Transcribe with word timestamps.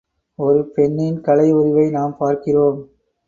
ஒரு 0.39 0.61
பெண்ணின் 0.67 1.19
கலை 1.21 1.45
உருவை 1.51 1.85
நாம் 1.89 2.17
பார்க்கிறோம். 2.17 2.79